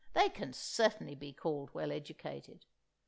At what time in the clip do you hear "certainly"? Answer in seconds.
0.51-1.13